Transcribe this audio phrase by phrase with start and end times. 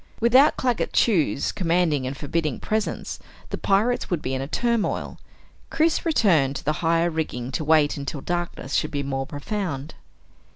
[0.19, 3.19] Without Claggett Chew's commanding and forbidding presence,
[3.51, 5.19] the pirates would be in a turmoil.
[5.69, 9.93] Chris returned to the higher rigging to wait until darkness should be more profound.